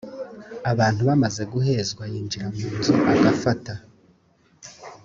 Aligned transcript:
abantu 0.71 1.01
bamaze 1.09 1.41
guhezwa 1.53 2.03
yinjira 2.11 2.45
mu 2.55 2.67
nzu 2.77 2.93
agafata 3.13 3.73